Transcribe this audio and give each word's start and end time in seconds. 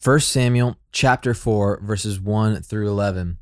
1 0.00 0.20
Samuel 0.20 0.76
chapter 0.92 1.34
4, 1.34 1.80
verses 1.82 2.20
1 2.20 2.62
through 2.62 2.86
11. 2.86 3.36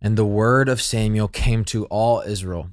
And 0.00 0.16
the 0.16 0.24
word 0.24 0.70
of 0.70 0.80
Samuel 0.80 1.28
came 1.28 1.62
to 1.66 1.84
all 1.86 2.22
Israel. 2.22 2.70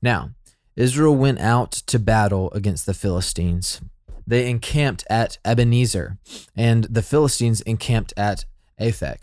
Now, 0.00 0.30
Israel 0.76 1.16
went 1.16 1.40
out 1.40 1.72
to 1.72 1.98
battle 1.98 2.52
against 2.52 2.86
the 2.86 2.94
Philistines. 2.94 3.80
They 4.24 4.48
encamped 4.48 5.04
at 5.10 5.38
Ebenezer, 5.44 6.18
and 6.54 6.84
the 6.84 7.02
Philistines 7.02 7.62
encamped 7.62 8.14
at 8.16 8.44
Aphek. 8.80 9.22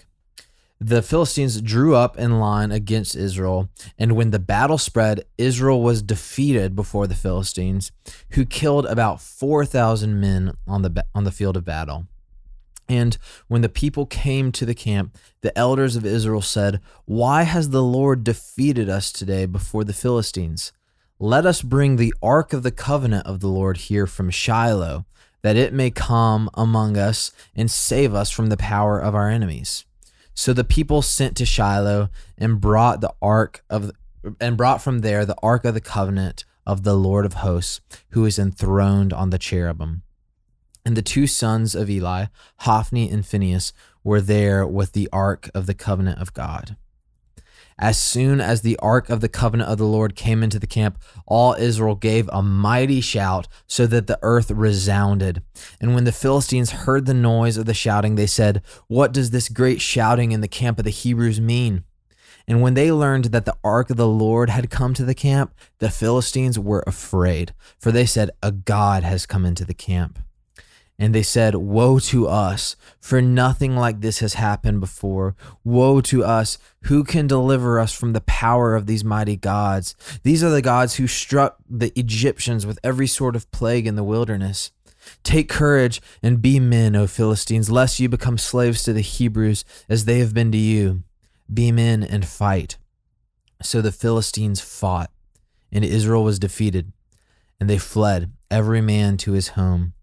The 0.81 1.01
Philistines 1.01 1.61
drew 1.61 1.95
up 1.95 2.17
in 2.17 2.41
line 2.41 2.73
against 2.73 3.15
Israel, 3.15 3.69
and 3.97 4.17
when 4.17 4.31
the 4.31 4.39
battle 4.39 4.77
spread, 4.77 5.23
Israel 5.37 5.81
was 5.81 6.01
defeated 6.01 6.75
before 6.75 7.07
the 7.07 7.15
Philistines, 7.15 7.93
who 8.31 8.43
killed 8.43 8.85
about 8.85 9.21
4,000 9.21 10.19
men 10.19 10.57
on 10.67 10.81
the, 10.81 11.05
on 11.15 11.23
the 11.23 11.31
field 11.31 11.55
of 11.55 11.63
battle. 11.63 12.07
And 12.89 13.17
when 13.47 13.61
the 13.61 13.69
people 13.69 14.05
came 14.05 14.51
to 14.51 14.65
the 14.65 14.75
camp, 14.75 15.17
the 15.41 15.57
elders 15.57 15.95
of 15.95 16.05
Israel 16.05 16.41
said, 16.41 16.81
Why 17.05 17.43
has 17.43 17.69
the 17.69 17.83
Lord 17.83 18.23
defeated 18.23 18.89
us 18.89 19.11
today 19.11 19.45
before 19.45 19.83
the 19.83 19.93
Philistines? 19.93 20.73
Let 21.19 21.45
us 21.45 21.61
bring 21.61 21.95
the 21.95 22.13
ark 22.21 22.51
of 22.53 22.63
the 22.63 22.71
covenant 22.71 23.25
of 23.25 23.39
the 23.39 23.47
Lord 23.47 23.77
here 23.77 24.05
from 24.05 24.29
Shiloh, 24.29 25.05
that 25.41 25.55
it 25.55 25.73
may 25.73 25.89
come 25.89 26.49
among 26.53 26.97
us 26.97 27.31
and 27.55 27.71
save 27.71 28.13
us 28.13 28.29
from 28.29 28.47
the 28.47 28.57
power 28.57 28.99
of 28.99 29.15
our 29.15 29.29
enemies. 29.29 29.85
So 30.33 30.51
the 30.51 30.63
people 30.63 31.01
sent 31.01 31.37
to 31.37 31.45
Shiloh 31.45 32.09
and 32.37 32.59
brought 32.59 33.01
the 33.01 33.13
ark 33.21 33.63
of 33.69 33.91
and 34.39 34.57
brought 34.57 34.81
from 34.81 34.99
there 34.99 35.25
the 35.25 35.37
ark 35.43 35.65
of 35.65 35.73
the 35.73 35.81
covenant 35.81 36.45
of 36.65 36.83
the 36.83 36.95
Lord 36.95 37.25
of 37.25 37.35
hosts, 37.35 37.81
who 38.11 38.25
is 38.25 38.39
enthroned 38.39 39.11
on 39.11 39.29
the 39.29 39.37
cherubim. 39.37 40.03
And 40.85 40.97
the 40.97 41.01
two 41.01 41.27
sons 41.27 41.75
of 41.75 41.89
Eli, 41.89 42.25
Hophni 42.59 43.09
and 43.09 43.25
Phinehas, 43.25 43.73
were 44.03 44.21
there 44.21 44.67
with 44.67 44.91
the 44.91 45.09
ark 45.13 45.49
of 45.53 45.65
the 45.65 45.73
covenant 45.73 46.19
of 46.19 46.33
God. 46.33 46.75
As 47.79 47.97
soon 47.97 48.39
as 48.39 48.61
the 48.61 48.77
ark 48.77 49.09
of 49.09 49.21
the 49.21 49.29
covenant 49.29 49.69
of 49.69 49.77
the 49.77 49.85
Lord 49.85 50.15
came 50.15 50.43
into 50.43 50.59
the 50.59 50.67
camp, 50.67 51.01
all 51.25 51.53
Israel 51.53 51.95
gave 51.95 52.29
a 52.29 52.43
mighty 52.43 53.01
shout 53.01 53.47
so 53.65 53.87
that 53.87 54.07
the 54.07 54.19
earth 54.21 54.51
resounded. 54.51 55.41
And 55.81 55.95
when 55.95 56.03
the 56.03 56.11
Philistines 56.11 56.71
heard 56.71 57.05
the 57.05 57.13
noise 57.13 57.57
of 57.57 57.65
the 57.65 57.73
shouting, 57.73 58.15
they 58.15 58.27
said, 58.27 58.61
What 58.87 59.11
does 59.11 59.31
this 59.31 59.49
great 59.49 59.81
shouting 59.81 60.31
in 60.31 60.41
the 60.41 60.47
camp 60.47 60.77
of 60.77 60.85
the 60.85 60.91
Hebrews 60.91 61.41
mean? 61.41 61.83
And 62.47 62.61
when 62.61 62.73
they 62.73 62.91
learned 62.91 63.25
that 63.25 63.45
the 63.45 63.57
ark 63.63 63.89
of 63.89 63.97
the 63.97 64.07
Lord 64.07 64.49
had 64.49 64.69
come 64.69 64.93
to 64.95 65.05
the 65.05 65.15
camp, 65.15 65.55
the 65.79 65.89
Philistines 65.89 66.59
were 66.59 66.83
afraid, 66.85 67.53
for 67.79 67.91
they 67.91 68.05
said, 68.05 68.31
A 68.43 68.51
God 68.51 69.03
has 69.03 69.25
come 69.25 69.45
into 69.45 69.65
the 69.65 69.73
camp. 69.73 70.19
And 70.99 71.13
they 71.13 71.23
said, 71.23 71.55
Woe 71.55 71.99
to 71.99 72.27
us, 72.27 72.75
for 72.99 73.21
nothing 73.21 73.75
like 73.75 74.01
this 74.01 74.19
has 74.19 74.35
happened 74.35 74.79
before. 74.79 75.35
Woe 75.63 76.01
to 76.01 76.23
us, 76.23 76.57
who 76.83 77.03
can 77.03 77.25
deliver 77.25 77.79
us 77.79 77.93
from 77.93 78.13
the 78.13 78.21
power 78.21 78.75
of 78.75 78.85
these 78.85 79.03
mighty 79.03 79.35
gods? 79.35 79.95
These 80.23 80.43
are 80.43 80.51
the 80.51 80.61
gods 80.61 80.95
who 80.95 81.07
struck 81.07 81.57
the 81.67 81.91
Egyptians 81.99 82.65
with 82.65 82.79
every 82.83 83.07
sort 83.07 83.35
of 83.35 83.49
plague 83.51 83.87
in 83.87 83.95
the 83.95 84.03
wilderness. 84.03 84.71
Take 85.23 85.49
courage 85.49 86.01
and 86.21 86.41
be 86.41 86.59
men, 86.59 86.95
O 86.95 87.07
Philistines, 87.07 87.71
lest 87.71 87.99
you 87.99 88.07
become 88.07 88.37
slaves 88.37 88.83
to 88.83 88.93
the 88.93 89.01
Hebrews 89.01 89.65
as 89.89 90.05
they 90.05 90.19
have 90.19 90.33
been 90.33 90.51
to 90.51 90.57
you. 90.57 91.03
Be 91.51 91.71
men 91.71 92.03
and 92.03 92.25
fight. 92.25 92.77
So 93.61 93.81
the 93.81 93.91
Philistines 93.91 94.61
fought, 94.61 95.11
and 95.71 95.83
Israel 95.83 96.23
was 96.23 96.39
defeated, 96.39 96.93
and 97.59 97.69
they 97.69 97.77
fled, 97.77 98.31
every 98.51 98.81
man 98.81 99.17
to 99.17 99.31
his 99.33 99.49
home 99.49 99.93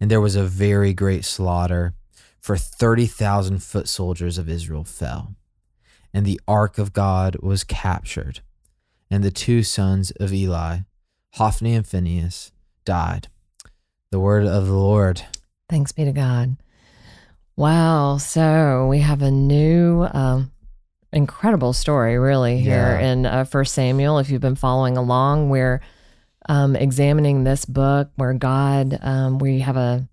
and 0.00 0.10
there 0.10 0.20
was 0.20 0.36
a 0.36 0.44
very 0.44 0.92
great 0.92 1.24
slaughter, 1.24 1.94
for 2.40 2.56
30,000 2.56 3.62
foot 3.62 3.88
soldiers 3.88 4.36
of 4.38 4.48
Israel 4.48 4.84
fell. 4.84 5.34
And 6.12 6.24
the 6.26 6.40
ark 6.46 6.78
of 6.78 6.92
God 6.92 7.36
was 7.42 7.64
captured, 7.64 8.40
and 9.10 9.24
the 9.24 9.30
two 9.30 9.62
sons 9.62 10.10
of 10.12 10.32
Eli, 10.32 10.78
Hophni 11.34 11.74
and 11.74 11.86
Phinehas, 11.86 12.52
died. 12.84 13.28
The 14.10 14.20
word 14.20 14.44
of 14.46 14.66
the 14.66 14.74
Lord. 14.74 15.22
Thanks 15.68 15.90
be 15.92 16.04
to 16.04 16.12
God. 16.12 16.56
Wow. 17.56 18.18
So 18.18 18.86
we 18.88 18.98
have 19.00 19.22
a 19.22 19.30
new, 19.30 20.06
um, 20.12 20.50
incredible 21.12 21.72
story, 21.72 22.18
really, 22.18 22.58
here 22.60 22.98
Yeah. 23.00 23.10
in 23.10 23.26
uh, 23.26 23.44
First 23.44 23.74
Samuel. 23.74 24.18
If 24.18 24.30
you've 24.30 24.40
been 24.40 24.54
following 24.56 24.96
along, 24.96 25.48
we're 25.50 25.80
um, 26.48 26.76
examining 26.76 27.44
this 27.44 27.64
book 27.64 28.10
where 28.16 28.32
God, 28.34 28.98
um, 29.02 29.38
we 29.38 29.60
have 29.60 29.76
a 29.76 30.06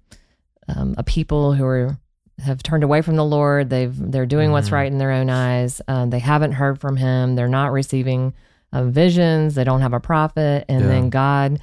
um, 0.67 0.95
a 0.97 1.03
people 1.03 1.53
who 1.53 1.65
are 1.65 1.97
have 2.43 2.63
turned 2.63 2.83
away 2.83 3.01
from 3.01 3.15
the 3.17 3.25
Lord. 3.25 3.69
They've 3.69 3.93
they're 3.95 4.25
doing 4.25 4.51
what's 4.51 4.69
Mhm. 4.69 4.73
right 4.73 4.91
in 4.91 4.97
their 4.97 5.11
own 5.11 5.29
eyes. 5.29 5.81
Um, 5.87 6.09
they 6.09 6.19
haven't 6.19 6.53
heard 6.53 6.79
from 6.79 6.97
Him. 6.97 7.35
They're 7.35 7.47
not 7.47 7.71
receiving 7.71 8.33
uh, 8.73 8.85
visions. 8.85 9.55
They 9.55 9.63
don't 9.65 9.81
have 9.81 9.93
a 9.93 9.99
prophet, 9.99 10.63
and 10.69 10.81
Yeah. 10.81 10.87
then 10.87 11.09
God 11.09 11.59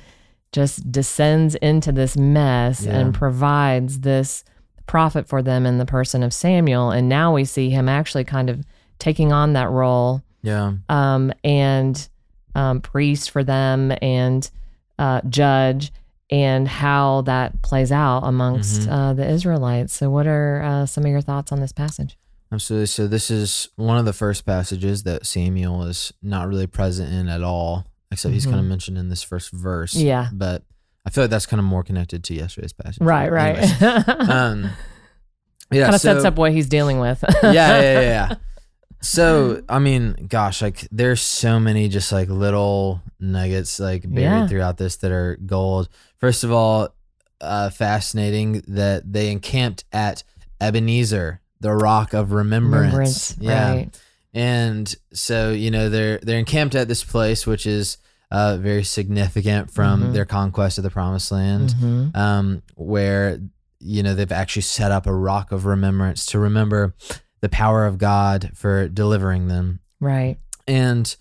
just 0.52 0.90
descends 0.92 1.54
into 1.56 1.90
this 1.92 2.16
mess 2.16 2.84
Yeah. 2.84 2.98
and 2.98 3.14
provides 3.14 4.00
this 4.00 4.44
prophet 4.86 5.26
for 5.26 5.42
them 5.42 5.66
in 5.66 5.78
the 5.78 5.84
person 5.86 6.22
of 6.22 6.32
Samuel. 6.32 6.90
And 6.90 7.08
now 7.08 7.34
we 7.34 7.44
see 7.44 7.70
him 7.70 7.88
actually 7.88 8.24
kind 8.24 8.48
of 8.50 8.64
taking 8.98 9.32
on 9.32 9.52
that 9.54 9.70
role 9.70 10.22
Yeah. 10.42 10.72
um, 10.88 11.32
and 11.44 12.08
um, 12.58 12.80
priest 12.80 13.30
for 13.30 13.42
them 13.44 13.92
and 14.02 14.50
uh, 14.98 15.20
judge 15.28 15.92
and 16.30 16.66
how 16.69 17.22
that 17.22 17.62
plays 17.62 17.91
out 17.92 18.20
amongst 18.24 18.82
Mhm. 18.82 18.92
uh, 18.92 19.12
the 19.14 19.26
Israelites. 19.28 19.94
So, 19.96 20.10
what 20.10 20.26
are 20.26 20.62
uh, 20.62 20.86
some 20.86 21.04
of 21.04 21.10
your 21.10 21.20
thoughts 21.22 21.52
on 21.52 21.60
this 21.60 21.72
passage? 21.72 22.18
Absolutely. 22.52 22.86
So 22.86 23.06
this 23.06 23.30
is 23.30 23.68
one 23.76 23.98
of 23.98 24.04
the 24.06 24.12
first 24.14 24.47
passages 24.47 25.02
that 25.02 25.26
Samuel 25.26 25.84
is 25.84 26.12
not 26.22 26.48
really 26.48 26.66
present 26.66 27.12
in 27.12 27.28
at 27.28 27.42
all, 27.42 27.86
except 28.10 28.32
he's 28.32 28.47
kind 28.47 28.58
of 28.58 28.64
mentioned 28.64 28.97
in 28.97 29.10
this 29.10 29.22
first 29.22 29.50
verse. 29.52 29.94
Yeah. 29.94 30.28
But 30.32 30.62
I 31.06 31.10
feel 31.10 31.24
like 31.24 31.30
that's 31.30 31.44
kind 31.47 31.60
of 31.60 31.66
more 31.66 31.82
connected 31.82 32.24
to 32.24 32.34
yesterday's 32.34 32.72
passage. 32.72 33.02
Right, 33.02 33.30
right. 33.30 33.58
Um, 34.08 34.70
yeah. 35.70 35.84
kind 35.84 35.94
of 35.94 36.00
so- 36.00 36.14
sets 36.14 36.24
up 36.24 36.36
what 36.36 36.52
he's 36.52 36.68
dealing 36.68 36.98
with. 37.00 37.22
yeah, 37.42 37.52
yeah, 37.52 37.80
yeah, 37.80 38.00
yeah. 38.30 38.34
So, 39.00 39.62
I 39.69 39.78
mean, 39.78 40.26
gosh, 40.28 40.60
like 40.60 40.86
there's 40.91 41.20
so 41.20 41.60
many 41.60 41.88
just 41.88 42.10
like 42.12 42.28
little 42.28 43.00
nuggets 43.20 43.78
like 43.78 44.03
buried 44.03 44.22
Yeah. 44.22 44.47
throughout 44.48 44.76
this 44.76 44.97
that 44.97 45.12
are 45.12 45.36
gold. 45.47 45.88
First 46.19 46.42
of 46.44 46.50
all, 46.53 46.94
uh, 47.41 47.70
fascinating 47.70 48.62
that 48.66 49.10
they 49.12 49.31
encamped 49.31 49.84
at 49.92 50.25
Ebenezer, 50.60 51.41
the 51.60 51.72
rock 51.72 52.12
of 52.12 52.32
remembrance. 52.32 53.36
yeah. 53.38 53.70
right. 53.75 54.00
And 54.34 54.92
so, 55.12 55.53
you 55.53 55.70
know, 55.70 55.88
they're 55.88 56.19
they're 56.22 56.38
encamped 56.38 56.75
at 56.75 56.88
this 56.88 57.03
place 57.04 57.47
which 57.47 57.66
is 57.66 57.98
uh, 58.30 58.59
very 58.59 58.84
significant 58.84 59.70
from 59.70 60.03
Mhm. 60.03 60.12
their 60.12 60.26
conquest 60.26 60.76
of 60.76 60.84
the 60.84 60.91
promised 60.91 61.32
land 61.32 61.70
Mhm. 61.80 62.15
um, 62.16 62.62
where 62.75 63.41
you 63.80 64.03
know 64.03 64.15
they've 64.15 64.30
actually 64.32 64.62
set 64.62 64.91
up 64.91 65.06
a 65.06 65.15
rock 65.15 65.50
of 65.53 65.65
remembrance 65.65 66.26
to 66.26 66.38
remember 66.38 66.94
the 67.41 67.49
power 67.49 67.87
of 67.87 67.99
God 67.99 68.50
for 68.54 68.88
delivering 68.88 69.49
them, 69.49 69.81
Right. 70.00 70.38
and 70.66 71.15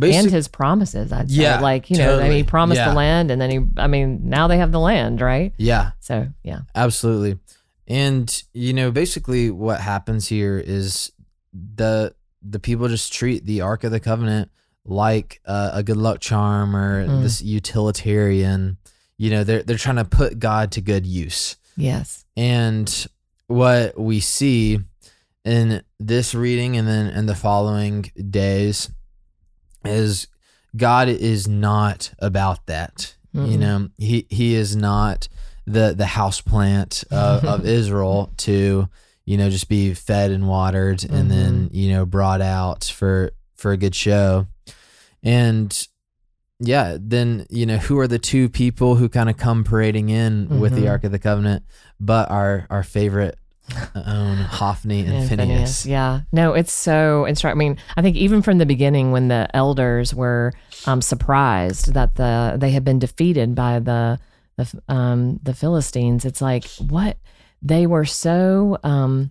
and 0.00 0.30
his 0.30 0.48
promises, 0.48 1.12
I'd 1.12 1.30
say. 1.30 1.42
Yeah, 1.42 1.60
like, 1.60 1.90
you 1.90 1.98
know, 1.98 2.18
I 2.18 2.22
mean, 2.28 2.38
he 2.38 2.42
promised 2.44 2.78
Yeah. 2.78 2.88
the 2.88 2.94
land 2.94 3.30
and 3.30 3.38
then 3.40 3.50
he, 3.50 3.60
I 3.76 3.86
mean, 3.88 4.20
now 4.24 4.48
they 4.48 4.56
have 4.56 4.72
the 4.72 4.80
land, 4.80 5.20
right? 5.20 5.52
yeah, 5.58 5.90
So, 6.00 6.28
yeah. 6.42 6.60
absolutely, 6.74 7.38
and 7.86 8.42
you 8.54 8.72
know, 8.72 8.90
basically, 8.90 9.50
what 9.50 9.80
happens 9.80 10.28
here 10.28 10.58
is 10.58 11.12
the 11.52 12.14
the 12.40 12.58
people 12.58 12.88
just 12.88 13.12
treat 13.12 13.44
the 13.44 13.60
Ark 13.60 13.84
of 13.84 13.90
the 13.92 14.00
Covenant 14.00 14.50
like 14.84 15.40
uh, 15.46 15.70
a 15.74 15.82
good 15.82 15.96
luck 15.98 16.20
charm 16.20 16.74
or 16.74 17.06
Mm. 17.06 17.22
this 17.22 17.42
utilitarian. 17.42 18.78
You 19.18 19.30
know, 19.30 19.44
they're 19.44 19.62
they're 19.62 19.76
trying 19.76 19.96
to 19.96 20.04
put 20.04 20.38
God 20.38 20.72
to 20.72 20.80
good 20.80 21.06
use. 21.06 21.56
Yes. 21.76 22.24
And 22.36 23.06
what 23.46 23.98
we 24.00 24.20
see 24.20 24.80
in 25.44 25.82
this 25.98 26.34
reading 26.34 26.76
and 26.76 26.86
then 26.86 27.06
in 27.08 27.26
the 27.26 27.34
following 27.34 28.10
days 28.30 28.90
is 29.84 30.28
God 30.76 31.08
is 31.08 31.48
not 31.48 32.12
about 32.18 32.66
that. 32.66 33.14
You 33.32 33.40
Mm-mm. 33.40 33.58
know, 33.58 33.88
he 33.98 34.26
he 34.30 34.54
is 34.54 34.76
not 34.76 35.28
the 35.66 35.94
the 35.96 36.06
house 36.06 36.40
plant 36.40 37.02
of, 37.10 37.44
of 37.44 37.66
Israel 37.66 38.32
to 38.38 38.88
you 39.24 39.36
know 39.36 39.48
just 39.50 39.68
be 39.68 39.94
fed 39.94 40.30
and 40.30 40.48
watered 40.48 41.04
and 41.04 41.30
then 41.30 41.66
Mm-hmm. 41.66 41.74
you 41.76 41.92
know 41.92 42.04
brought 42.06 42.40
out 42.42 42.84
for 42.84 43.32
for 43.56 43.72
a 43.72 43.76
good 43.76 43.94
show. 43.94 44.46
And 45.22 45.86
yeah, 46.60 46.96
then 47.00 47.46
you 47.50 47.66
know 47.66 47.78
who 47.78 47.98
are 47.98 48.08
the 48.08 48.18
two 48.18 48.48
people 48.48 48.96
who 48.96 49.08
kind 49.08 49.28
of 49.30 49.36
come 49.36 49.64
parading 49.64 50.10
in 50.10 50.60
with 50.60 50.74
the 50.74 50.82
Mhm. 50.82 50.90
Ark 50.90 51.04
of 51.04 51.12
the 51.12 51.18
Covenant, 51.18 51.64
but 51.98 52.30
our 52.30 52.66
our 52.70 52.82
favorite 52.82 53.36
own 53.94 54.36
Hophni 54.38 55.00
and, 55.00 55.12
And 55.12 55.28
Phinehas. 55.28 55.86
Yeah. 55.86 56.22
No, 56.32 56.54
it's 56.54 56.72
so 56.72 57.24
instructive. 57.24 57.56
I 57.56 57.58
mean, 57.58 57.78
I 57.96 58.02
think 58.02 58.16
even 58.16 58.42
from 58.42 58.58
the 58.58 58.66
beginning 58.66 59.12
when 59.12 59.28
the 59.28 59.48
elders 59.54 60.14
were 60.14 60.52
um, 60.86 61.00
surprised 61.00 61.94
that 61.94 62.16
the 62.16 62.56
they 62.58 62.70
had 62.70 62.84
been 62.84 62.98
defeated 62.98 63.54
by 63.54 63.78
the 63.78 64.18
the 64.56 64.82
um, 64.88 65.40
the 65.42 65.54
Philistines, 65.54 66.24
it's 66.24 66.42
like 66.42 66.66
what 66.88 67.16
they 67.62 67.86
were 67.86 68.04
so, 68.04 68.78
um, 68.82 69.30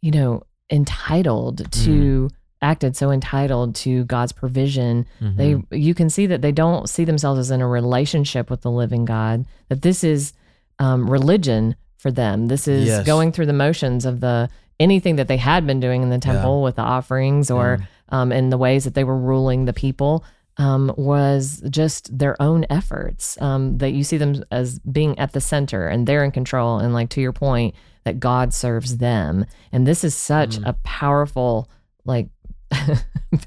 you 0.00 0.10
know, 0.10 0.42
entitled 0.70 1.70
to 1.72 2.28
acted 2.60 2.96
so 2.96 3.10
entitled 3.10 3.74
to 3.74 4.04
God's 4.04 4.30
provision. 4.32 5.04
Mhm. 5.20 5.36
They 5.70 5.76
you 5.78 5.94
can 5.94 6.08
see 6.10 6.26
that 6.26 6.42
they 6.42 6.52
don't 6.52 6.88
see 6.88 7.04
themselves 7.04 7.40
as 7.40 7.50
in 7.50 7.60
a 7.60 7.66
relationship 7.66 8.50
with 8.50 8.60
the 8.60 8.70
living 8.70 9.04
God. 9.04 9.44
That 9.68 9.82
this 9.82 10.04
is 10.04 10.32
um, 10.78 11.10
religion 11.10 11.74
for 12.02 12.10
them. 12.10 12.48
This 12.48 12.66
is 12.68 12.86
Yes. 12.88 13.06
going 13.06 13.32
through 13.32 13.46
the 13.46 13.52
motions 13.52 14.04
of 14.04 14.20
the 14.20 14.48
anything 14.80 15.16
that 15.16 15.28
they 15.28 15.36
had 15.36 15.66
been 15.66 15.80
doing 15.80 16.02
in 16.02 16.10
the 16.10 16.18
temple 16.18 16.62
with 16.62 16.76
the 16.76 16.82
offerings 16.82 17.50
or 17.50 17.86
um, 18.08 18.32
in 18.32 18.50
the 18.50 18.58
ways 18.58 18.84
that 18.84 18.94
they 18.94 19.04
were 19.04 19.16
ruling 19.18 19.64
the 19.64 19.72
people. 19.72 20.24
Um, 20.58 20.92
was 20.98 21.62
just 21.70 22.16
their 22.18 22.36
own 22.42 22.66
efforts 22.68 23.40
um, 23.40 23.78
that 23.78 23.92
you 23.92 24.04
see 24.04 24.18
them 24.18 24.44
as 24.50 24.78
being 24.80 25.18
at 25.18 25.32
the 25.32 25.40
center 25.40 25.86
and 25.88 26.06
they're 26.06 26.22
in 26.24 26.30
control. 26.30 26.78
And 26.78 26.92
like 26.92 27.08
to 27.10 27.22
your 27.22 27.32
point, 27.32 27.74
that 28.04 28.20
God 28.20 28.52
serves 28.52 28.98
them. 28.98 29.46
And 29.72 29.86
this 29.86 30.04
is 30.04 30.14
such 30.14 30.58
Mm. 30.58 30.68
a 30.68 30.72
powerful, 30.84 31.70
like, 32.04 32.28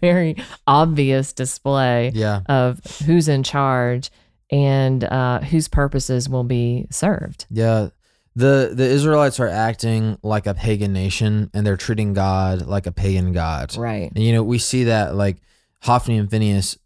very 0.01 0.35
obvious 0.65 1.33
display 1.33 2.11
yeah. 2.15 2.41
of 2.47 2.79
who's 3.05 3.27
in 3.27 3.43
charge 3.43 4.09
and 4.51 5.03
uh, 5.03 5.41
whose 5.41 5.67
purposes 5.67 6.27
will 6.29 6.43
be 6.43 6.87
served. 6.89 7.45
Yeah. 7.51 7.89
The 8.35 8.71
the 8.73 8.83
Israelites 8.85 9.39
are 9.39 9.47
acting 9.47 10.17
like 10.21 10.45
a 10.45 10.53
pagan 10.53 10.91
nation 10.91 11.49
and 11.53 11.65
they're 11.65 11.77
treating 11.77 12.13
God 12.13 12.65
like 12.67 12.85
a 12.85 12.91
pagan 12.91 13.31
god. 13.31 13.75
Right. 13.77 14.11
And 14.13 14.23
you 14.23 14.33
know, 14.33 14.43
we 14.43 14.57
see 14.59 14.85
that 14.85 15.15
like 15.15 15.37
Hophni 15.83 16.17
and 16.17 16.29
Phinehas 16.29 16.77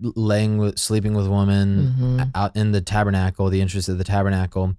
laying 0.00 0.58
with 0.58 0.78
sleeping 0.78 1.14
with 1.14 1.26
women 1.28 1.94
Mhm. 1.98 2.30
out 2.34 2.56
in 2.56 2.72
the 2.72 2.80
tabernacle, 2.80 3.48
the 3.50 3.60
entrance 3.60 3.88
of 3.88 3.98
the 3.98 4.04
tabernacle. 4.04 4.74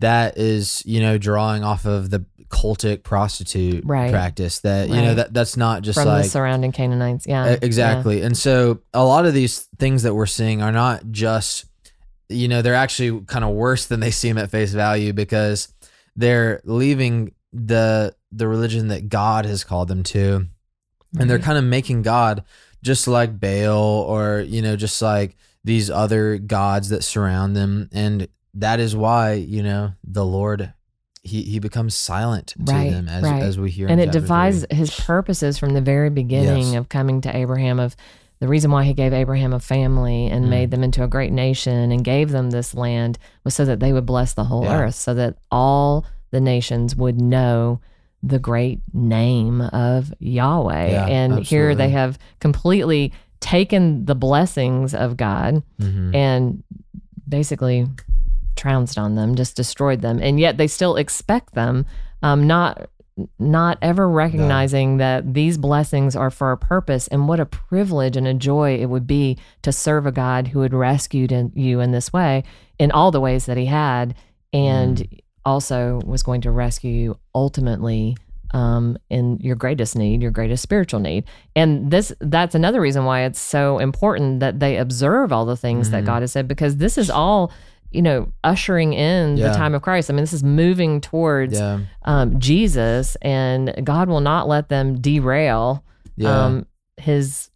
That 0.00 0.38
is, 0.38 0.82
you 0.86 1.00
know, 1.00 1.18
drawing 1.18 1.62
off 1.62 1.84
of 1.84 2.10
the 2.10 2.24
cultic 2.48 3.02
prostitute 3.04 3.84
Right. 3.84 4.10
practice 4.10 4.58
that 4.60 4.88
you 4.88 4.96
know 4.96 5.14
that 5.14 5.32
that's 5.32 5.56
not 5.56 5.82
just 5.82 5.98
From 6.00 6.08
like 6.08 6.24
the 6.24 6.30
surrounding 6.30 6.72
Canaanites. 6.72 7.26
Yeah. 7.28 7.44
E- 7.46 7.50
Yeah. 7.50 7.58
Exactly. 7.62 8.22
And 8.22 8.36
so 8.36 8.80
a 8.92 9.04
lot 9.04 9.24
of 9.26 9.34
these 9.34 9.68
things 9.78 10.02
that 10.02 10.14
we're 10.14 10.26
seeing 10.26 10.60
are 10.62 10.72
not 10.72 11.10
just, 11.12 11.66
you 12.30 12.48
know, 12.48 12.62
they're 12.62 12.74
actually 12.74 13.20
kind 13.26 13.44
of 13.44 13.50
worse 13.50 13.86
than 13.86 14.00
they 14.00 14.10
seem 14.10 14.38
at 14.38 14.50
face 14.50 14.72
value 14.72 15.12
because 15.12 15.72
they're 16.16 16.60
leaving 16.64 17.34
the 17.52 18.14
the 18.32 18.46
religion 18.46 18.88
that 18.88 19.08
God 19.08 19.44
has 19.44 19.64
called 19.64 19.88
them 19.88 20.02
to. 20.04 20.46
And 21.18 21.28
they're 21.28 21.38
mm-hmm. 21.38 21.44
kind 21.44 21.58
of 21.58 21.64
making 21.64 22.02
God 22.02 22.44
just 22.82 23.08
like 23.08 23.40
Baal 23.40 24.02
or, 24.02 24.40
you 24.40 24.62
know, 24.62 24.76
just 24.76 25.02
like 25.02 25.36
these 25.64 25.90
other 25.90 26.38
gods 26.38 26.90
that 26.90 27.02
surround 27.02 27.56
them. 27.56 27.88
And 27.92 28.28
that 28.54 28.78
is 28.78 28.94
why, 28.94 29.32
you 29.32 29.62
know, 29.62 29.94
the 30.04 30.24
Lord 30.24 30.72
he, 31.22 31.42
he 31.42 31.58
becomes 31.58 31.94
silent 31.94 32.48
to 32.48 32.72
Right, 32.72 32.90
them 32.90 33.08
as, 33.08 33.22
right. 33.22 33.42
as 33.42 33.58
we 33.58 33.70
hear 33.70 33.88
in 33.88 33.92
and 33.92 34.00
it 34.00 34.10
defies 34.10 34.64
his 34.70 34.90
purposes 34.90 35.58
from 35.58 35.74
the 35.74 35.82
very 35.82 36.08
beginning 36.08 36.68
Yes. 36.68 36.76
of 36.76 36.88
coming 36.88 37.20
to 37.20 37.36
Abraham 37.36 37.78
of 37.78 37.94
the 38.40 38.48
reason 38.48 38.70
why 38.70 38.84
he 38.84 38.94
gave 38.94 39.12
Abraham 39.12 39.52
a 39.52 39.60
family 39.60 40.26
and 40.26 40.46
Mm. 40.46 40.48
made 40.48 40.70
them 40.70 40.82
into 40.82 41.04
a 41.04 41.08
great 41.08 41.32
nation 41.32 41.92
and 41.92 42.02
gave 42.02 42.30
them 42.30 42.50
this 42.50 42.74
land 42.74 43.18
was 43.44 43.54
so 43.54 43.64
that 43.66 43.80
they 43.80 43.92
would 43.92 44.06
bless 44.06 44.32
the 44.32 44.44
whole 44.44 44.64
Yeah. 44.64 44.80
earth 44.84 44.94
so 44.94 45.14
that 45.14 45.36
all 45.50 46.04
the 46.30 46.40
nations 46.40 46.96
would 46.96 47.20
know 47.20 47.80
the 48.22 48.38
great 48.38 48.80
name 48.92 49.60
of 49.60 50.12
Yahweh 50.20 50.90
Yeah, 50.90 51.06
and 51.06 51.38
here 51.40 51.74
they 51.74 51.88
have 51.90 52.18
completely 52.38 53.12
taken 53.40 54.04
the 54.04 54.14
blessings 54.14 54.94
of 54.94 55.16
God 55.16 55.62
Mhm. 55.80 56.14
and 56.14 56.62
basically 57.28 57.86
trounced 58.56 58.98
on 58.98 59.14
them, 59.14 59.34
just 59.36 59.56
destroyed 59.56 60.00
them, 60.02 60.18
and 60.22 60.38
yet 60.38 60.56
they 60.58 60.66
still 60.66 60.96
expect 60.96 61.54
them, 61.54 61.86
um, 62.22 62.46
not 62.46 62.88
not 63.38 63.76
ever 63.82 64.08
recognizing 64.08 64.96
that 64.98 65.34
these 65.34 65.58
blessings 65.58 66.16
are 66.16 66.30
for 66.30 66.52
a 66.52 66.56
purpose 66.56 67.06
and 67.08 67.28
what 67.28 67.40
a 67.40 67.46
privilege 67.46 68.16
and 68.16 68.26
a 68.26 68.34
joy 68.34 68.76
it 68.76 68.86
would 68.86 69.06
be 69.06 69.36
to 69.62 69.72
serve 69.72 70.06
a 70.06 70.12
God 70.12 70.48
who 70.48 70.60
had 70.60 70.72
rescued 70.72 71.30
in, 71.32 71.52
you 71.54 71.80
in 71.80 71.90
this 71.92 72.12
way 72.12 72.44
in 72.78 72.90
all 72.90 73.10
the 73.10 73.20
ways 73.20 73.46
that 73.46 73.56
he 73.58 73.66
had 73.66 74.14
and 74.52 75.06
also 75.44 76.00
was 76.04 76.22
going 76.22 76.40
to 76.42 76.50
rescue 76.50 76.90
you 76.90 77.18
ultimately 77.34 78.16
um, 78.52 78.96
in 79.10 79.38
your 79.40 79.54
greatest 79.54 79.94
need, 79.96 80.22
your 80.22 80.32
greatest 80.32 80.62
spiritual 80.62 80.98
need. 80.98 81.24
And 81.54 81.90
this 81.90 82.12
that's 82.20 82.54
another 82.56 82.80
reason 82.80 83.04
why 83.04 83.22
it's 83.22 83.38
so 83.38 83.78
important 83.78 84.40
that 84.40 84.58
they 84.58 84.76
observe 84.76 85.32
all 85.32 85.44
the 85.44 85.56
things 85.56 85.90
that 85.90 86.02
Mhm. 86.02 86.06
God 86.06 86.22
has 86.22 86.32
said 86.32 86.48
because 86.48 86.78
this 86.78 86.98
is 86.98 87.10
all, 87.10 87.52
you 87.90 88.02
know, 88.02 88.32
ushering 88.44 88.92
in 88.92 89.36
Yeah. 89.36 89.48
the 89.48 89.54
time 89.54 89.74
of 89.74 89.82
Christ. 89.82 90.10
I 90.10 90.12
mean, 90.14 90.22
this 90.22 90.32
is 90.32 90.44
moving 90.44 91.00
towards 91.00 91.54
Yeah. 91.58 91.80
um, 92.04 92.38
Jesus, 92.38 93.16
and 93.22 93.74
God 93.84 94.08
will 94.08 94.20
not 94.20 94.46
let 94.48 94.68
them 94.68 95.00
derail 95.00 95.82
Yeah. 96.16 96.44
um, 96.44 96.66
his, 96.98 97.50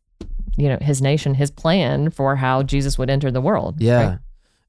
you 0.57 0.69
know, 0.69 0.79
his 0.81 1.01
nation, 1.03 1.35
his 1.35 1.51
plan 1.51 2.11
for 2.11 2.37
how 2.37 2.63
Jesus 2.63 2.99
would 2.99 3.11
enter 3.11 3.31
the 3.31 3.41
world. 3.41 3.77
Yeah. 3.81 4.07
right? 4.09 4.19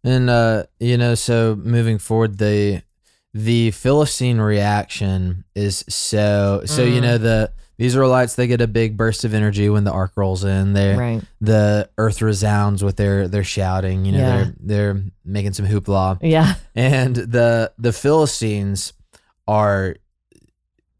And 0.03 0.29
uh, 0.29 0.63
you 0.79 0.97
know, 0.97 1.15
so 1.15 1.55
moving 1.59 1.97
forward, 1.97 2.37
the 2.37 2.81
the 3.33 3.71
Philistine 3.71 4.37
reaction 4.39 5.43
is 5.55 5.83
so 5.89 6.61
so 6.65 6.83
you 6.83 6.99
Mm. 6.99 7.03
know 7.03 7.17
the 7.17 7.51
the 7.77 7.85
Israelites 7.85 8.35
they 8.35 8.47
get 8.47 8.61
a 8.61 8.67
big 8.67 8.95
burst 8.97 9.23
of 9.25 9.33
energy 9.33 9.69
when 9.69 9.83
the 9.83 9.91
ark 9.91 10.13
rolls 10.15 10.43
in. 10.43 10.73
They 10.73 10.95
Right. 10.95 11.21
the 11.41 11.89
earth 11.97 12.21
resounds 12.21 12.83
with 12.83 12.95
their 12.95 13.27
their 13.27 13.43
shouting. 13.43 14.05
You 14.05 14.13
know, 14.13 14.17
Yeah. 14.19 14.37
they're 14.59 14.93
they're 14.93 15.03
making 15.23 15.53
some 15.53 15.65
hoopla, 15.67 16.19
Yeah. 16.21 16.55
and 16.75 17.15
the 17.15 17.71
the 17.77 17.91
Philistines 17.93 18.93
are 19.47 19.95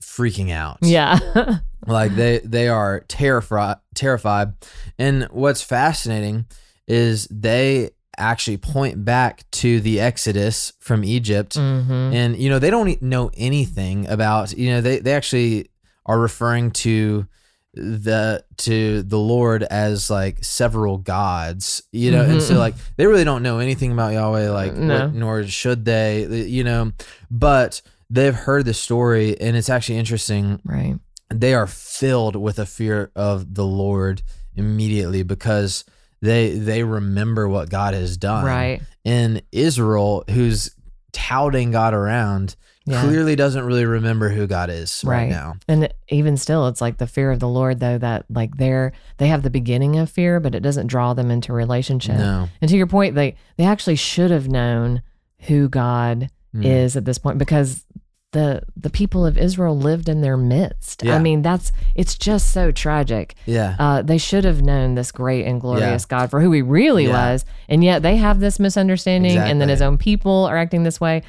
freaking 0.02 0.52
out. 0.52 0.78
Yeah. 0.82 1.20
like 1.88 2.16
they 2.16 2.40
they 2.40 2.68
are 2.68 3.02
terrified 3.08 3.78
terrified 3.94 4.54
and 4.98 5.26
what's 5.32 5.62
fascinating 5.62 6.46
is 6.88 7.28
they 7.30 7.92
actually 8.18 8.58
point 8.58 9.06
back 9.06 9.44
to 9.52 9.80
the 9.82 10.00
exodus 10.00 10.74
from 10.80 11.04
egypt 11.04 11.54
hmm 11.56 11.62
and 11.92 12.38
you 12.38 12.50
know 12.50 12.58
they 12.58 12.72
don't 12.72 13.00
know 13.04 13.30
anything 13.38 14.08
about 14.08 14.58
you 14.58 14.70
know 14.72 14.82
they 14.82 14.98
they 14.98 15.14
actually 15.14 15.68
are 16.06 16.20
referring 16.20 16.72
to 16.72 17.28
the 17.74 18.42
to 18.58 19.02
the 19.04 19.18
lord 19.20 19.62
as 19.64 20.10
like 20.10 20.42
several 20.44 20.98
gods 20.98 21.84
you 21.92 22.10
know 22.10 22.24
and 22.24 22.42
so 22.42 22.54
Mhm. 22.54 22.60
like 22.60 22.76
they 22.96 23.06
really 23.06 23.26
don't 23.26 23.44
know 23.44 23.60
anything 23.60 23.92
about 23.92 24.14
yahweh 24.14 24.50
like 24.50 24.74
No. 24.76 25.00
what- 25.08 25.14
nor 25.14 25.44
should 25.46 25.84
they 25.84 26.24
you 26.46 26.64
know 26.64 26.94
but 27.30 27.82
they've 28.10 28.34
heard 28.36 28.64
the 28.66 28.74
story 28.74 29.38
and 29.42 29.58
it's 29.58 29.70
actually 29.70 29.98
interesting 29.98 30.62
Right. 30.64 30.96
they 31.34 31.54
are 31.54 31.68
filled 31.68 32.38
with 32.38 32.60
a 32.60 32.66
fear 32.66 33.12
of 33.16 33.56
the 33.56 33.66
Lord 33.66 34.22
immediately 34.56 35.24
because 35.24 35.84
they 36.22 36.58
they 36.58 36.84
remember 36.84 37.50
what 37.50 37.70
God 37.70 37.94
has 37.94 38.16
done. 38.16 38.46
Right. 38.46 38.82
And 39.04 39.42
Israel, 39.52 40.24
who's 40.30 40.70
touting 41.12 41.72
God 41.72 41.94
around, 41.94 42.56
Yeah. 42.88 43.02
clearly 43.02 43.36
doesn't 43.36 43.66
really 43.66 43.86
remember 43.86 44.30
who 44.30 44.46
God 44.46 44.70
is 44.70 45.04
right, 45.04 45.22
Right. 45.22 45.30
now. 45.30 45.56
And 45.68 45.92
even 46.10 46.38
still, 46.38 46.68
it's 46.68 46.82
like 46.82 46.98
the 46.98 47.08
fear 47.08 47.32
of 47.32 47.40
the 47.40 47.48
Lord, 47.48 47.80
though, 47.80 47.98
that 47.98 48.26
like 48.30 48.58
they're 48.58 48.92
they 49.18 49.28
have 49.28 49.42
the 49.42 49.50
beginning 49.50 49.98
of 49.98 50.10
fear, 50.10 50.40
but 50.40 50.54
it 50.54 50.60
doesn't 50.62 50.88
draw 50.88 51.14
them 51.16 51.32
into 51.32 51.52
relationship. 51.52 52.18
No. 52.18 52.48
And 52.62 52.70
to 52.70 52.78
your 52.78 52.88
point, 52.88 53.16
they 53.16 53.36
they 53.58 53.66
actually 53.66 53.96
should 53.96 54.30
have 54.32 54.48
known 54.48 55.02
who 55.48 55.68
God 55.70 56.30
Mm. 56.56 56.64
is 56.64 56.96
at 56.96 57.04
this 57.06 57.18
point 57.18 57.38
because 57.38 57.86
the 58.32 58.62
the 58.78 58.90
people 58.90 59.26
of 59.26 59.38
Israel 59.38 59.78
lived 59.78 60.08
in 60.08 60.22
their 60.22 60.38
midst. 60.38 61.04
Yeah. 61.04 61.16
I 61.16 61.20
mean, 61.20 61.42
that's 61.42 61.72
it's 61.96 62.16
just 62.18 62.52
so 62.52 62.70
tragic. 62.72 63.34
Yeah. 63.46 63.76
Uh, 63.80 64.02
they 64.02 64.18
should 64.18 64.44
have 64.46 64.62
known 64.62 64.96
this 64.96 65.12
great 65.12 65.46
and 65.46 65.60
glorious 65.60 66.06
God 66.06 66.30
for 66.30 66.40
who 66.40 66.52
He 66.52 66.62
really 66.62 67.08
Yeah. 67.08 67.32
was, 67.32 67.46
and 67.68 67.84
yet 67.84 68.04
they 68.04 68.18
have 68.18 68.40
this 68.40 68.60
misunderstanding, 68.60 69.38
and 69.38 69.60
then 69.60 69.70
His 69.70 69.82
own 69.82 69.98
people 69.98 70.46
are 70.46 70.58
acting 70.58 70.84
this 70.84 71.00
way, 71.02 71.24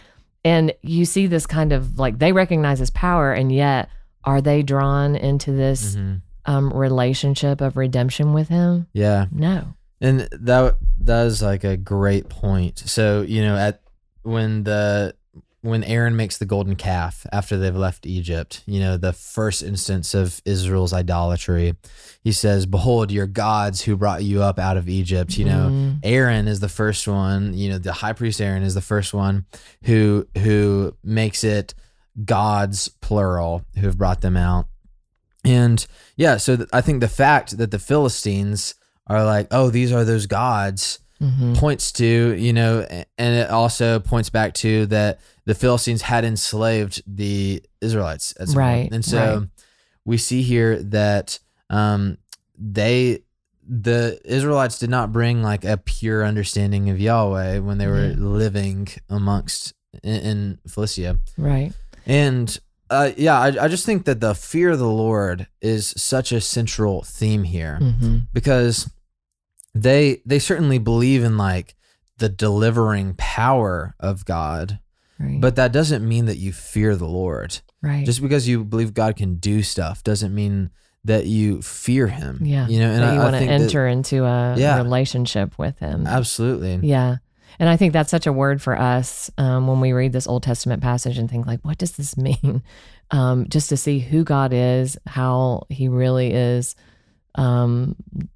and 0.47 0.73
you 0.83 1.05
see 1.05 1.27
this 1.27 1.45
kind 1.47 1.73
of 1.73 1.99
like 1.99 2.19
they 2.19 2.31
recognize 2.33 2.79
His 2.79 2.91
power, 2.91 3.33
and 3.33 3.51
yet 3.51 3.89
are 4.23 4.41
they 4.41 4.63
drawn 4.63 5.17
into 5.17 5.51
this 5.53 5.97
Mhm. 5.97 6.23
um, 6.47 6.73
relationship 6.73 7.61
of 7.61 7.77
redemption 7.77 8.33
with 8.33 8.49
Him? 8.49 8.87
Yeah. 8.93 9.27
No. 9.33 9.75
And 10.01 10.29
that 10.31 10.77
that 11.01 11.27
is 11.27 11.43
like 11.43 11.65
a 11.65 11.77
great 11.77 12.29
point. 12.29 12.79
So, 12.87 13.23
you 13.23 13.43
know, 13.43 13.57
at 13.57 13.81
when 14.23 14.63
the 14.65 15.15
when 15.67 15.85
Aaron 15.85 16.17
makes 16.17 16.39
the 16.39 16.47
golden 16.47 16.77
calf 16.77 17.27
after 17.33 17.57
they've 17.59 17.75
left 17.77 18.07
Egypt, 18.07 18.63
you 18.67 18.81
know, 18.81 18.97
the 18.97 19.13
first 19.13 19.63
instance 19.63 20.15
of 20.15 20.41
Israel's 20.45 20.93
idolatry, 20.93 21.75
he 22.23 22.33
says, 22.33 22.67
Behold 22.67 23.11
your 23.11 23.27
gods 23.27 23.83
who 23.83 23.97
brought 23.97 24.23
you 24.25 24.43
up 24.43 24.59
out 24.59 24.77
of 24.77 24.89
Egypt. 24.89 25.37
You 25.37 25.45
know, 25.47 25.69
Mm, 25.71 25.99
Aaron 26.03 26.49
is 26.49 26.61
the 26.61 26.69
first 26.69 27.07
one, 27.09 27.53
you 27.55 27.69
know, 27.71 27.79
the 27.79 27.93
high 27.93 28.13
priest 28.13 28.41
Aaron 28.41 28.63
is 28.63 28.75
the 28.75 28.81
first 28.81 29.13
one 29.13 29.45
who 29.83 30.27
who 30.39 30.95
makes 31.03 31.45
it 31.45 31.75
gods 32.25 32.89
plural 33.01 33.65
who 33.75 33.87
have 33.87 33.99
brought 33.99 34.21
them 34.23 34.37
out. 34.37 34.67
And 35.45 35.87
yeah, 36.17 36.39
so 36.39 36.57
th- 36.57 36.69
I 36.73 36.81
think 36.81 37.01
the 37.01 37.09
fact 37.09 37.59
that 37.59 37.71
the 37.71 37.79
Philistines 37.79 38.75
are 39.07 39.25
like, 39.25 39.47
"Oh, 39.51 39.71
these 39.71 39.93
are 39.93 40.05
those 40.05 40.27
gods." 40.27 40.99
Hmm 41.19 41.55
points 41.55 41.91
to, 41.93 42.05
you 42.35 42.53
know, 42.53 42.81
and 43.17 43.35
it 43.37 43.49
also 43.51 43.99
points 43.99 44.29
back 44.31 44.53
to 44.55 44.85
that 44.87 45.21
the 45.47 45.55
Philistines 45.55 46.03
had 46.03 46.25
enslaved 46.25 47.03
the 47.07 47.63
Israelites 47.81 48.33
as 48.33 48.55
well. 48.55 48.65
Right, 48.67 48.93
And 48.93 49.03
so 49.05 49.39
right. 49.39 49.49
we 50.05 50.19
see 50.19 50.43
here 50.43 50.83
that 50.83 51.39
um, 51.71 52.19
they, 52.59 53.21
the 53.67 54.21
Israelites 54.25 54.79
did 54.79 54.91
not 54.91 55.13
bring 55.13 55.43
like 55.43 55.65
a 55.65 55.79
pure 55.79 56.25
understanding 56.25 56.91
of 56.91 57.01
Yahweh 57.01 57.59
when 57.61 57.79
they 57.79 57.87
were 57.87 58.09
Yeah. 58.09 58.17
living 58.19 58.89
amongst 59.09 59.73
in, 60.03 60.15
in 60.21 60.59
Philistia. 60.69 61.19
Right. 61.39 61.73
And 62.05 62.59
uh, 62.91 63.11
yeah, 63.17 63.41
I, 63.41 63.65
I 63.65 63.69
just 63.69 63.87
think 63.87 64.05
that 64.05 64.21
the 64.21 64.35
fear 64.35 64.71
of 64.71 64.79
the 64.79 64.87
Lord 64.87 65.47
is 65.61 65.95
such 65.97 66.31
a 66.33 66.41
central 66.41 67.03
theme 67.03 67.45
here 67.45 67.79
hmm 67.79 68.19
because 68.33 68.91
they 69.83 70.23
they 70.27 70.39
certainly 70.39 70.79
believe 70.79 71.23
in 71.25 71.37
like 71.37 71.75
the 72.19 72.29
delivering 72.29 73.15
power 73.19 73.95
of 74.01 74.25
God, 74.25 74.79
Right. 75.19 75.41
but 75.41 75.57
that 75.57 75.73
doesn't 75.73 76.07
mean 76.07 76.27
that 76.27 76.39
you 76.39 76.53
fear 76.53 76.97
the 76.97 77.07
Lord. 77.09 77.61
right. 77.83 78.05
Just 78.07 78.21
because 78.23 78.49
you 78.49 78.65
believe 78.65 78.95
God 78.95 79.17
can 79.17 79.37
do 79.37 79.63
stuff 79.63 80.03
doesn't 80.03 80.35
mean 80.35 80.71
that 81.05 81.27
you 81.27 81.63
fear 81.63 82.09
Him. 82.09 82.41
yeah. 82.43 82.67
you 82.69 82.81
know, 82.81 82.91
and 82.91 83.03
that 83.03 83.11
I, 83.11 83.15
you 83.15 83.21
I 83.21 83.25
want 83.25 83.35
to 83.35 83.39
think 83.39 83.51
that- 83.51 83.61
enter 83.63 83.87
into 83.87 84.25
a 84.25 84.57
Yeah. 84.59 84.77
relationship 84.83 85.57
with 85.59 85.79
him. 85.79 86.07
absolutely. 86.07 86.81
Yeah. 86.89 87.17
And 87.59 87.69
I 87.69 87.77
think 87.77 87.93
that's 87.93 88.11
such 88.11 88.27
a 88.27 88.33
word 88.33 88.61
for 88.61 88.77
us 88.79 89.31
um, 89.39 89.67
when 89.69 89.81
we 89.81 89.93
read 89.93 90.13
this 90.13 90.27
Old 90.27 90.43
Testament 90.43 90.83
passage 90.83 91.17
and 91.17 91.31
think, 91.31 91.47
like, 91.47 91.61
what 91.65 91.79
does 91.79 91.93
this 91.93 92.17
mean? 92.29 92.63
Um, 93.13 93.47
just 93.49 93.69
to 93.71 93.77
see 93.77 93.99
who 94.01 94.25
God 94.25 94.53
is, 94.53 94.99
how 95.07 95.63
he 95.71 95.89
really 95.89 96.33
is 96.33 96.75
um, 97.37 97.95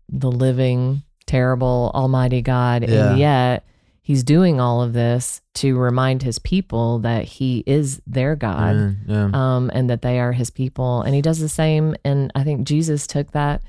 the 0.08 0.30
living, 0.30 1.02
terrible, 1.30 1.90
almighty 1.94 2.42
God. 2.42 2.88
Yeah. 2.88 3.10
And 3.10 3.18
yet 3.18 3.64
he's 4.02 4.22
doing 4.24 4.60
all 4.60 4.82
of 4.82 4.92
this 4.92 5.40
to 5.54 5.76
remind 5.78 6.22
his 6.22 6.38
people 6.38 6.98
that 7.00 7.24
he 7.24 7.62
is 7.66 8.00
their 8.06 8.34
God 8.36 8.70
Amen. 8.74 8.98
Yeah. 9.06 9.30
um, 9.32 9.70
and 9.72 9.88
that 9.90 10.02
they 10.02 10.18
are 10.18 10.32
his 10.32 10.50
people. 10.50 11.02
And 11.02 11.14
he 11.14 11.22
does 11.22 11.38
the 11.38 11.48
same. 11.48 11.94
And 12.04 12.30
I 12.34 12.42
think 12.44 12.66
Jesus 12.66 13.06
took 13.06 13.30
that 13.32 13.62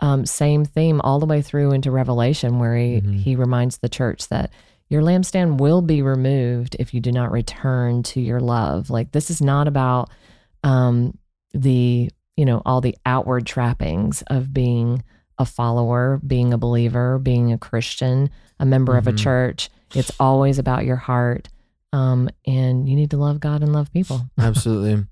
um, 0.00 0.26
same 0.26 0.64
theme 0.66 1.00
all 1.00 1.18
the 1.18 1.26
way 1.26 1.40
through 1.40 1.72
into 1.72 1.90
Revelation, 1.90 2.58
where 2.58 2.76
he, 2.76 3.00
Mhm. 3.00 3.14
he 3.14 3.34
reminds 3.36 3.78
the 3.78 3.88
church 3.88 4.28
that 4.28 4.50
your 4.90 5.00
lampstand 5.02 5.58
will 5.58 5.80
be 5.80 6.02
removed 6.02 6.76
if 6.78 6.92
you 6.92 7.00
do 7.00 7.10
not 7.10 7.32
return 7.32 8.02
to 8.02 8.20
your 8.20 8.38
love. 8.40 8.90
Like, 8.90 9.12
this 9.12 9.30
is 9.30 9.40
not 9.40 9.66
about 9.68 10.10
um, 10.62 11.16
the, 11.54 12.10
you 12.36 12.44
know, 12.44 12.60
all 12.66 12.80
the 12.82 12.96
outward 13.06 13.46
trappings 13.46 14.22
of 14.26 14.52
being 14.52 15.02
a 15.38 15.44
follower, 15.44 16.20
being 16.26 16.52
a 16.52 16.58
believer, 16.58 17.18
being 17.18 17.52
a 17.52 17.58
Christian, 17.58 18.30
a 18.58 18.66
member 18.66 18.96
of 18.96 19.06
a 19.06 19.12
Mhm. 19.12 19.18
church. 19.18 19.70
It's 19.94 20.10
always 20.18 20.58
about 20.58 20.84
your 20.84 20.96
heart. 20.96 21.48
Um, 21.92 22.28
and 22.46 22.88
you 22.88 22.96
need 22.96 23.10
to 23.10 23.16
love 23.16 23.40
God 23.40 23.62
and 23.62 23.72
love 23.72 23.92
people. 23.92 24.28
Absolutely. 24.38 25.06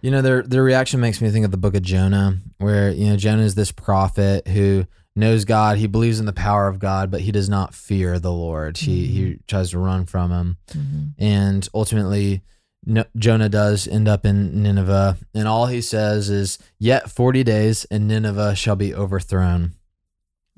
You 0.00 0.10
know, 0.10 0.22
their 0.22 0.42
their 0.42 0.62
reaction 0.62 1.00
makes 1.00 1.20
me 1.20 1.30
think 1.30 1.44
of 1.44 1.50
the 1.50 1.56
book 1.56 1.74
of 1.74 1.82
Jonah, 1.82 2.38
where 2.58 2.90
you 2.90 3.06
know 3.06 3.16
Jonah 3.16 3.42
is 3.42 3.54
this 3.54 3.70
prophet 3.72 4.48
who 4.48 4.86
knows 5.14 5.44
God, 5.44 5.78
he 5.78 5.86
believes 5.86 6.18
in 6.20 6.26
the 6.26 6.32
power 6.32 6.68
of 6.68 6.78
God, 6.78 7.10
but 7.10 7.20
he 7.20 7.30
does 7.32 7.48
not 7.48 7.74
fear 7.74 8.18
the 8.18 8.32
Lord. 8.32 8.78
He 8.78 9.06
he 9.06 9.38
tries 9.46 9.70
to 9.70 9.78
run 9.78 10.06
from 10.06 10.30
him, 10.30 10.56
Mhm. 10.72 11.10
and 11.18 11.68
ultimately, 11.74 12.42
no, 12.84 13.04
Jonah 13.16 13.48
does 13.48 13.86
end 13.86 14.08
up 14.08 14.24
in 14.26 14.62
Nineveh, 14.62 15.16
and 15.34 15.46
all 15.46 15.66
he 15.66 15.80
says 15.80 16.28
is, 16.30 16.58
"Yet 16.78 17.10
forty 17.10 17.44
days, 17.44 17.84
and 17.90 18.08
Nineveh 18.08 18.54
shall 18.56 18.76
be 18.76 18.94
overthrown." 18.94 19.74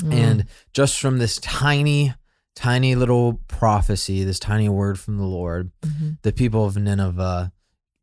Mm. 0.02 0.12
And 0.12 0.44
just 0.72 0.98
from 0.98 1.18
this 1.18 1.38
tiny, 1.38 2.14
tiny 2.56 2.94
little 2.94 3.34
prophecy, 3.48 4.24
this 4.24 4.38
tiny 4.38 4.68
word 4.68 4.98
from 4.98 5.18
the 5.18 5.24
Lord, 5.24 5.70
Mhm. 5.82 6.18
the 6.22 6.32
people 6.32 6.64
of 6.64 6.76
Nineveh 6.76 7.52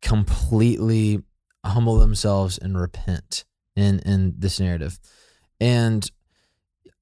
completely 0.01 1.23
humble 1.65 1.97
themselves 1.97 2.57
and 2.57 2.79
repent 2.79 3.45
in 3.75 3.99
in 3.99 4.35
this 4.37 4.59
narrative. 4.59 4.99
And 5.59 6.09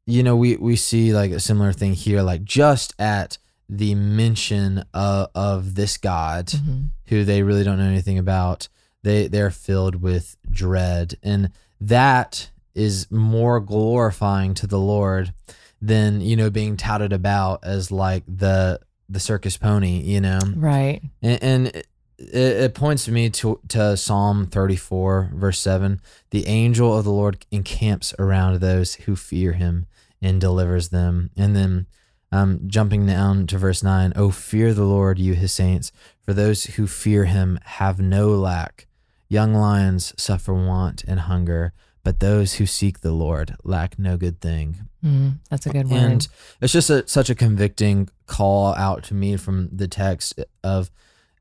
you 0.05 0.23
know, 0.23 0.35
we 0.35 0.55
we 0.57 0.75
see 0.75 1.13
like 1.13 1.31
a 1.31 1.39
similar 1.39 1.71
thing 1.71 1.93
here 1.93 2.21
like 2.21 2.43
just 2.43 2.93
at 2.97 3.38
the 3.69 3.93
mention 3.95 4.83
of, 4.93 5.29
of 5.35 5.75
this 5.75 5.97
God 5.97 6.47
Mhm. 6.47 6.89
who 7.07 7.23
they 7.23 7.43
really 7.43 7.63
don't 7.63 7.77
know 7.77 7.85
anything 7.85 8.17
about, 8.17 8.67
they 9.03 9.27
they're 9.27 9.51
filled 9.51 9.95
with 10.01 10.35
dread. 10.49 11.15
And 11.21 11.51
that 11.79 12.49
is 12.75 13.09
more 13.11 13.59
glorifying 13.59 14.53
to 14.55 14.67
the 14.67 14.79
Lord 14.79 15.33
than, 15.81 16.19
you 16.21 16.35
know, 16.35 16.49
being 16.49 16.77
touted 16.77 17.13
about 17.13 17.63
as 17.63 17.91
like 17.91 18.23
the 18.27 18.79
the 19.07 19.19
circus 19.19 19.57
pony, 19.57 20.01
you 20.01 20.21
know? 20.21 20.39
Right. 20.55 21.01
and, 21.21 21.43
and 21.43 21.67
it, 21.67 21.85
it 22.17 22.73
points 22.75 23.07
me 23.07 23.29
to 23.29 23.59
to 23.69 23.95
Psalm 23.97 24.47
34 24.47 25.31
verse 25.35 25.57
7 25.59 26.01
the 26.31 26.45
angel 26.47 26.97
of 26.97 27.05
the 27.05 27.11
Lord 27.11 27.45
encamps 27.51 28.13
around 28.19 28.59
those 28.59 28.95
who 28.95 29.15
fear 29.15 29.53
him 29.53 29.85
and 30.21 30.41
delivers 30.41 30.89
them. 30.89 31.29
And 31.38 31.55
then 31.55 31.85
um, 32.31 32.59
jumping 32.67 33.05
down 33.05 33.48
to 33.48 33.57
verse 33.57 33.81
9 33.83 34.13
oh 34.15 34.29
fear 34.31 34.74
the 34.74 34.83
Lord 34.83 35.17
you 35.19 35.33
his 35.33 35.51
saints 35.51 35.91
for 36.21 36.33
those 36.33 36.63
who 36.65 36.86
fear 36.88 37.25
him 37.25 37.59
have 37.63 38.00
no 38.00 38.29
lack 38.29 38.88
young 39.27 39.53
lions 39.53 40.13
suffer 40.17 40.53
want 40.53 41.03
and 41.07 41.21
hunger 41.21 41.74
but 42.03 42.19
those 42.19 42.55
who 42.55 42.65
seek 42.65 43.01
the 43.01 43.12
Lord 43.12 43.55
lack 43.63 43.98
no 44.00 44.17
good 44.17 44.39
thing 44.41 44.77
Mm, 45.03 45.38
that's 45.50 45.65
a 45.65 45.69
good 45.69 45.89
one. 45.89 45.98
and 45.98 46.27
it's 46.59 46.74
just 46.74 46.89
a, 46.89 47.07
such 47.07 47.29
a 47.29 47.36
convicting 47.36 48.09
call 48.27 48.74
out 48.75 49.03
to 49.05 49.13
me 49.13 49.38
from 49.38 49.69
the 49.71 49.88
text 49.88 50.38
of 50.62 50.91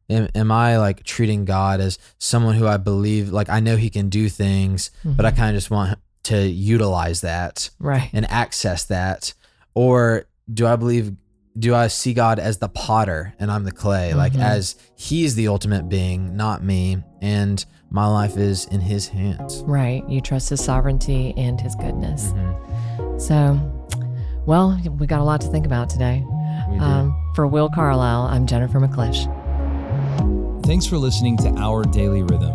am, 0.09 0.29
am 0.33 0.53
i 0.53 0.79
like 0.79 1.03
treating 1.03 1.45
god 1.45 1.81
as 1.81 1.99
someone 2.19 2.55
who 2.55 2.69
i 2.69 2.77
believe 2.77 3.31
like 3.31 3.49
i 3.49 3.59
know 3.59 3.75
he 3.77 3.91
can 3.91 4.09
do 4.11 4.29
things 4.29 4.93
but 5.05 5.27
i 5.27 5.33
Mhm. 5.33 5.37
kind 5.37 5.51
of 5.51 5.61
just 5.61 5.73
want 5.73 5.99
to 6.23 6.39
utilize 6.47 7.21
that 7.23 7.69
right. 7.81 8.11
and 8.13 8.31
access 8.31 8.85
that 8.85 9.35
or 9.75 10.27
do 10.53 10.67
i 10.67 10.77
believe 10.77 11.13
do 11.59 11.75
i 11.75 11.87
see 11.89 12.15
god 12.15 12.39
as 12.39 12.59
the 12.59 12.69
potter 12.69 13.35
and 13.39 13.51
i'm 13.51 13.65
the 13.65 13.73
clay 13.73 14.15
like 14.15 14.33
Mhm. 14.33 14.41
as 14.43 14.77
he's 14.97 15.35
the 15.35 15.49
ultimate 15.49 15.89
being 15.89 16.37
not 16.37 16.63
me 16.63 16.99
and 17.21 17.65
my 17.91 18.07
life 18.07 18.37
is 18.37 18.67
in 18.67 18.81
his 18.81 19.09
hands 19.09 19.63
Right. 19.67 20.07
You 20.09 20.21
trust 20.21 20.51
his 20.51 20.63
sovereignty 20.63 21.33
and 21.39 21.59
his 21.59 21.75
goodness. 21.75 22.33
Mhm. 22.35 23.21
So, 23.21 23.59
well, 24.45 24.79
we 24.99 25.07
got 25.07 25.21
a 25.21 25.25
lot 25.25 25.41
to 25.41 25.47
think 25.49 25.65
about 25.65 25.89
today. 25.89 26.23
We 26.71 26.79
do. 26.79 26.85
Um, 26.85 27.15
for 27.35 27.47
Will 27.47 27.71
Carlisle, 27.71 28.27
I'm 28.27 28.47
Jennifer 28.47 28.79
McClish. 28.79 29.25
Thanks 30.67 30.85
for 30.85 30.99
listening 30.99 31.39
to 31.39 31.49
Our 31.57 31.83
Daily 31.83 32.23
Rhythm. 32.23 32.55